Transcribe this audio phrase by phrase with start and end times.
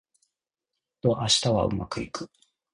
[0.15, 0.25] きっ
[1.01, 2.31] と明日はうまくいく